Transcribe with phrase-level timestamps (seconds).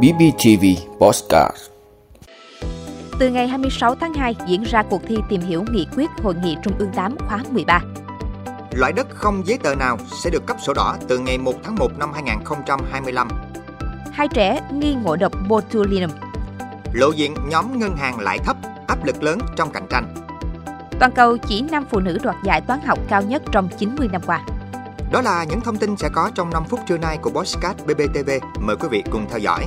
[0.00, 0.64] BBTV
[0.98, 1.56] Postcard
[3.18, 6.56] Từ ngày 26 tháng 2 diễn ra cuộc thi tìm hiểu nghị quyết Hội nghị
[6.62, 7.80] Trung ương 8 khóa 13.
[8.72, 11.74] Loại đất không giấy tờ nào sẽ được cấp sổ đỏ từ ngày 1 tháng
[11.74, 13.28] 1 năm 2025.
[14.12, 16.10] Hai trẻ nghi ngộ độc botulinum.
[16.92, 18.56] Lộ diện nhóm ngân hàng lãi thấp,
[18.86, 20.14] áp lực lớn trong cạnh tranh.
[20.98, 24.22] Toàn cầu chỉ 5 phụ nữ đoạt giải toán học cao nhất trong 90 năm
[24.26, 24.40] qua.
[25.12, 28.30] Đó là những thông tin sẽ có trong 5 phút trưa nay của Bosscat BBTV.
[28.60, 29.66] Mời quý vị cùng theo dõi.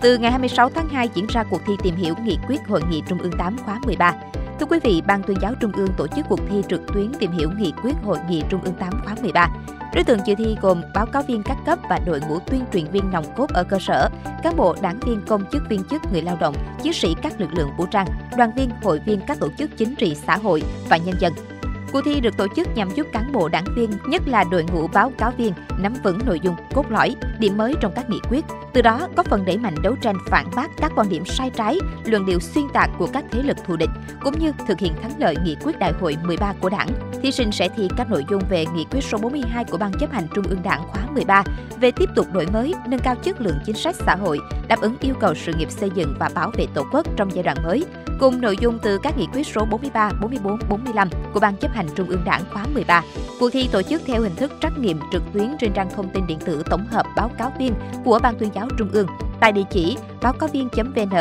[0.00, 3.02] Từ ngày 26 tháng 2 diễn ra cuộc thi tìm hiểu nghị quyết Hội nghị
[3.08, 4.14] Trung ương 8 khóa 13.
[4.60, 7.32] Thưa quý vị, Ban tuyên giáo Trung ương tổ chức cuộc thi trực tuyến tìm
[7.32, 9.48] hiểu nghị quyết Hội nghị Trung ương 8 khóa 13.
[9.94, 12.90] Đối tượng dự thi gồm báo cáo viên các cấp và đội ngũ tuyên truyền
[12.90, 14.08] viên nòng cốt ở cơ sở,
[14.42, 17.52] cán bộ, đảng viên, công chức, viên chức, người lao động, chiến sĩ các lực
[17.52, 20.96] lượng vũ trang, đoàn viên, hội viên các tổ chức chính trị xã hội và
[20.96, 21.32] nhân dân.
[21.92, 24.88] Cuộc thi được tổ chức nhằm giúp cán bộ đảng viên, nhất là đội ngũ
[24.88, 28.44] báo cáo viên, nắm vững nội dung, cốt lõi, điểm mới trong các nghị quyết,
[28.72, 31.78] từ đó góp phần đẩy mạnh đấu tranh phản bác các quan điểm sai trái,
[32.04, 35.12] luận điệu xuyên tạc của các thế lực thù địch, cũng như thực hiện thắng
[35.18, 36.88] lợi nghị quyết đại hội 13 của Đảng.
[37.22, 40.12] Thí sinh sẽ thi các nội dung về nghị quyết số 42 của Ban chấp
[40.12, 41.44] hành Trung ương Đảng khóa 13
[41.80, 44.38] về tiếp tục đổi mới, nâng cao chất lượng chính sách xã hội,
[44.70, 47.42] đáp ứng yêu cầu sự nghiệp xây dựng và bảo vệ Tổ quốc trong giai
[47.42, 47.84] đoạn mới,
[48.20, 51.86] cùng nội dung từ các nghị quyết số 43, 44, 45 của Ban chấp hành
[51.94, 53.02] Trung ương Đảng khóa 13.
[53.40, 56.26] Cuộc thi tổ chức theo hình thức trắc nghiệm trực tuyến trên trang thông tin
[56.26, 59.06] điện tử tổng hợp báo cáo viên của Ban tuyên giáo Trung ương
[59.40, 61.14] tại địa chỉ báo cáo viên.vn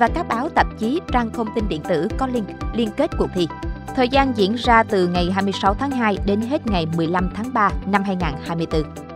[0.00, 3.28] và các báo tạp chí trang thông tin điện tử có link liên kết cuộc
[3.34, 3.48] thi.
[3.96, 7.70] Thời gian diễn ra từ ngày 26 tháng 2 đến hết ngày 15 tháng 3
[7.86, 9.11] năm 2024.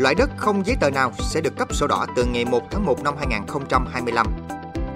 [0.00, 2.86] Loại đất không giấy tờ nào sẽ được cấp sổ đỏ từ ngày 1 tháng
[2.86, 4.26] 1 năm 2025.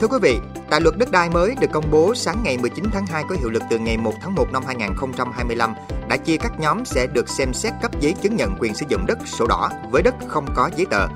[0.01, 0.39] Thưa quý vị,
[0.71, 3.51] tại luật đất đai mới được công bố sáng ngày 19 tháng 2 có hiệu
[3.51, 5.75] lực từ ngày 1 tháng 1 năm 2025
[6.09, 9.07] đã chia các nhóm sẽ được xem xét cấp giấy chứng nhận quyền sử dụng
[9.07, 11.07] đất sổ đỏ với đất không có giấy tờ.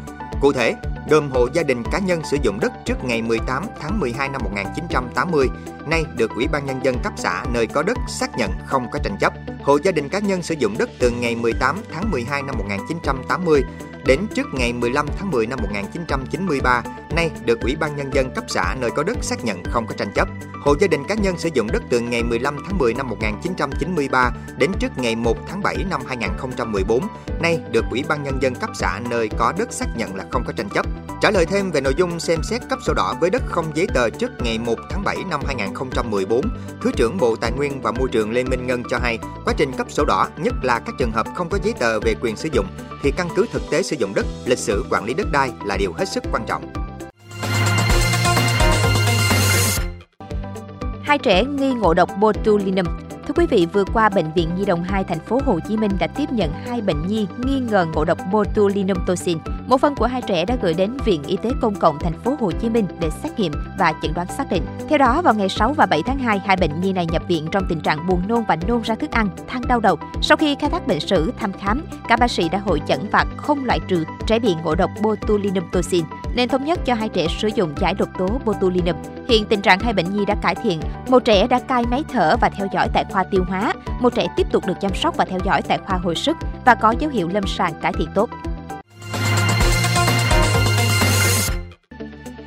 [0.40, 0.74] Cụ thể,
[1.10, 4.40] gồm hộ gia đình cá nhân sử dụng đất trước ngày 18 tháng 12 năm
[4.44, 5.48] 1980,
[5.86, 8.98] nay được Ủy ban Nhân dân cấp xã nơi có đất xác nhận không có
[8.98, 9.32] tranh chấp.
[9.62, 13.62] Hộ gia đình cá nhân sử dụng đất từ ngày 18 tháng 12 năm 1980
[14.06, 16.82] đến trước ngày 15 tháng 10 năm 1993,
[17.16, 19.94] nay được Ủy ban Nhân dân cấp xã nơi có đất xác nhận không có
[19.98, 20.28] tranh chấp.
[20.68, 24.30] Hộ gia đình cá nhân sử dụng đất từ ngày 15 tháng 10 năm 1993
[24.58, 27.02] đến trước ngày 1 tháng 7 năm 2014,
[27.40, 30.44] nay được Ủy ban Nhân dân cấp xã nơi có đất xác nhận là không
[30.46, 30.86] có tranh chấp.
[31.22, 33.86] Trả lời thêm về nội dung xem xét cấp sổ đỏ với đất không giấy
[33.94, 36.40] tờ trước ngày 1 tháng 7 năm 2014,
[36.82, 39.72] Thứ trưởng Bộ Tài nguyên và Môi trường Lê Minh Ngân cho hay, quá trình
[39.72, 42.48] cấp sổ đỏ, nhất là các trường hợp không có giấy tờ về quyền sử
[42.52, 42.66] dụng,
[43.02, 45.76] thì căn cứ thực tế sử dụng đất, lịch sử quản lý đất đai là
[45.76, 46.87] điều hết sức quan trọng.
[51.08, 52.86] Hai trẻ nghi ngộ độc botulinum
[53.26, 55.90] Thưa quý vị, vừa qua bệnh viện Nhi đồng 2 thành phố Hồ Chí Minh
[55.98, 59.38] đã tiếp nhận hai bệnh nhi nghi ngờ ngộ độc botulinum toxin.
[59.66, 62.36] Một phần của hai trẻ đã gửi đến Viện Y tế Công cộng thành phố
[62.40, 64.62] Hồ Chí Minh để xét nghiệm và chẩn đoán xác định.
[64.88, 67.46] Theo đó, vào ngày 6 và 7 tháng 2, hai bệnh nhi này nhập viện
[67.52, 69.98] trong tình trạng buồn nôn và nôn ra thức ăn, than đau đầu.
[70.22, 73.24] Sau khi khai thác bệnh sử, thăm khám, các bác sĩ đã hội chẩn và
[73.36, 76.04] không loại trừ trẻ bị ngộ độc botulinum toxin,
[76.34, 78.96] nên thống nhất cho hai trẻ sử dụng giải độc tố botulinum.
[79.28, 82.36] Hiện tình trạng hai bệnh nhi đã cải thiện, một trẻ đã cai máy thở
[82.40, 85.24] và theo dõi tại khoa tiêu hóa, một trẻ tiếp tục được chăm sóc và
[85.24, 88.30] theo dõi tại khoa hồi sức và có dấu hiệu lâm sàng cải thiện tốt.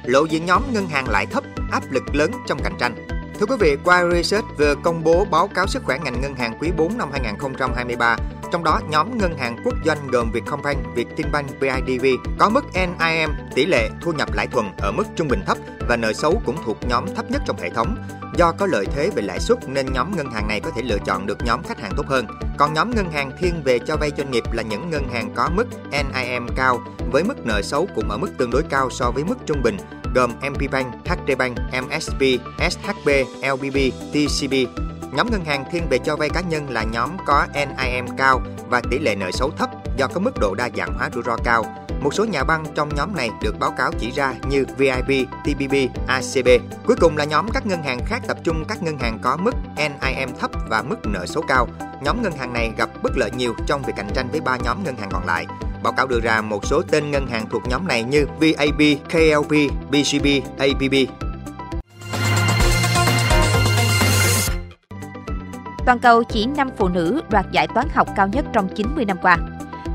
[0.05, 2.95] Lộ diện nhóm ngân hàng lãi thấp, áp lực lớn trong cạnh tranh.
[3.39, 6.57] Thưa quý vị, qua Research vừa công bố báo cáo sức khỏe ngành ngân hàng
[6.59, 8.17] quý 4 năm 2023,
[8.51, 12.05] trong đó nhóm ngân hàng quốc doanh gồm Vietcombank, Vietinbank, BIDV
[12.39, 15.57] có mức NIM tỷ lệ thu nhập lãi thuần ở mức trung bình thấp
[15.89, 17.95] và nợ xấu cũng thuộc nhóm thấp nhất trong hệ thống.
[18.37, 20.97] Do có lợi thế về lãi suất nên nhóm ngân hàng này có thể lựa
[21.05, 22.27] chọn được nhóm khách hàng tốt hơn.
[22.57, 25.49] Còn nhóm ngân hàng thiên về cho vay doanh nghiệp là những ngân hàng có
[25.55, 26.79] mức NIM cao
[27.11, 29.77] với mức nợ xấu cũng ở mức tương đối cao so với mức trung bình
[30.15, 32.23] gồm MPBank, HDBank, MSB,
[32.69, 33.09] SHB,
[33.41, 33.77] LBB,
[34.13, 34.53] TCB.
[35.11, 38.81] Nhóm ngân hàng thiên về cho vay cá nhân là nhóm có NIM cao và
[38.91, 41.65] tỷ lệ nợ xấu thấp do có mức độ đa dạng hóa rủi ro cao.
[42.01, 45.73] Một số nhà băng trong nhóm này được báo cáo chỉ ra như VIB, TPB,
[46.07, 46.47] ACB.
[46.85, 49.55] Cuối cùng là nhóm các ngân hàng khác tập trung các ngân hàng có mức
[49.75, 51.67] NIM thấp và mức nợ xấu cao.
[52.03, 54.83] Nhóm ngân hàng này gặp bất lợi nhiều trong việc cạnh tranh với ba nhóm
[54.83, 55.45] ngân hàng còn lại.
[55.83, 59.51] Báo cáo đưa ra một số tên ngân hàng thuộc nhóm này như VAB, KLP,
[59.91, 60.27] BCB,
[60.57, 60.93] APB.
[65.91, 69.17] Toàn cầu chỉ 5 phụ nữ đoạt giải toán học cao nhất trong 90 năm
[69.21, 69.37] qua.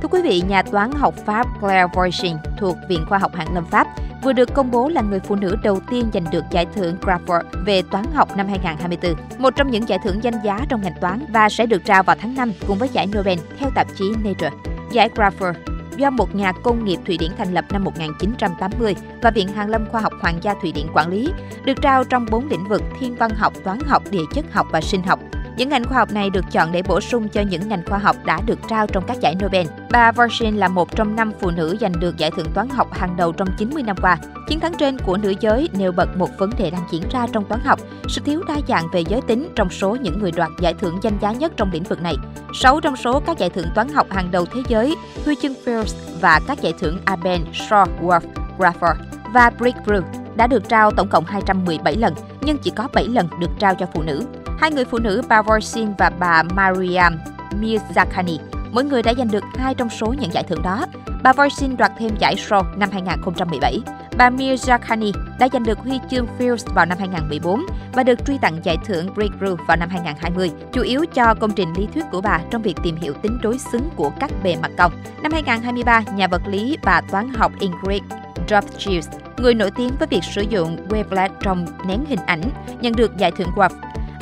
[0.02, 3.64] Thưa quý vị, nhà toán học Pháp Claire Voisin thuộc Viện Khoa học Hàn Lâm
[3.64, 3.86] Pháp
[4.22, 7.42] vừa được công bố là người phụ nữ đầu tiên giành được giải thưởng Crawford
[7.66, 11.26] về toán học năm 2024, một trong những giải thưởng danh giá trong ngành toán
[11.28, 14.50] và sẽ được trao vào tháng 5 cùng với giải Nobel theo tạp chí Nature.
[14.92, 15.54] Giải Crawford
[15.96, 19.86] do một nhà công nghiệp Thụy Điển thành lập năm 1980 và Viện Hàn Lâm
[19.90, 21.28] Khoa học Hoàng gia Thụy Điển quản lý,
[21.64, 24.80] được trao trong bốn lĩnh vực thiên văn học, toán học, địa chất học và
[24.80, 25.20] sinh học.
[25.56, 28.16] Những ngành khoa học này được chọn để bổ sung cho những ngành khoa học
[28.24, 29.66] đã được trao trong các giải Nobel.
[29.90, 33.16] Bà Varshin là một trong năm phụ nữ giành được giải thưởng toán học hàng
[33.16, 34.16] đầu trong 90 năm qua.
[34.48, 37.44] Chiến thắng trên của nữ giới nêu bật một vấn đề đang diễn ra trong
[37.44, 40.74] toán học, sự thiếu đa dạng về giới tính trong số những người đoạt giải
[40.74, 42.14] thưởng danh giá nhất trong lĩnh vực này.
[42.54, 45.94] Sáu trong số các giải thưởng toán học hàng đầu thế giới, huy chương Fields
[46.20, 48.20] và các giải thưởng Abel, Shaw, Wolf,
[48.58, 48.96] Grafford
[49.34, 50.04] và Breakthrough
[50.36, 53.86] đã được trao tổng cộng 217 lần, nhưng chỉ có 7 lần được trao cho
[53.94, 54.22] phụ nữ.
[54.58, 57.18] Hai người phụ nữ bà Vorsin và bà Mariam
[57.60, 58.38] Mirzakhani,
[58.72, 60.86] mỗi người đã giành được hai trong số những giải thưởng đó.
[61.22, 63.80] Bà Vorsin đoạt thêm giải Shaw năm 2017.
[64.16, 68.58] Bà Mirzakhani đã giành được huy chương Fields vào năm 2014 và được truy tặng
[68.62, 72.40] giải thưởng Breakthrough vào năm 2020, chủ yếu cho công trình lý thuyết của bà
[72.50, 74.92] trong việc tìm hiểu tính đối xứng của các bề mặt cong.
[75.22, 78.02] Năm 2023, nhà vật lý và toán học Ingrid
[78.48, 82.42] Dovchius, người nổi tiếng với việc sử dụng wavelet trong nén hình ảnh,
[82.80, 83.70] nhận được giải thưởng WAF.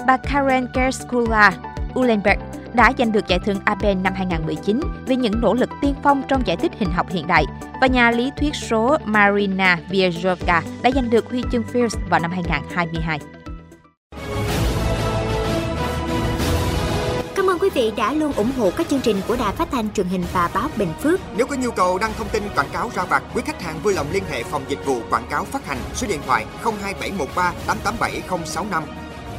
[0.06, 1.52] Bà Karen Kerskula
[1.94, 2.40] Ulenberg
[2.74, 6.46] đã giành được giải thưởng Abel năm 2019 vì những nỗ lực tiên phong trong
[6.46, 7.44] giải thích hình học hiện đại
[7.80, 12.30] và nhà lý thuyết số Marina Vierovka đã giành được huy chương Fields vào năm
[12.30, 13.18] 2022.
[17.34, 19.90] Cảm ơn quý vị đã luôn ủng hộ các chương trình của Đài Phát thanh
[19.90, 21.20] truyền hình và báo Bình Phước.
[21.36, 23.94] Nếu có nhu cầu đăng thông tin quảng cáo ra vặt, quý khách hàng vui
[23.94, 29.03] lòng liên hệ phòng dịch vụ quảng cáo phát hành số điện thoại 02713 887065.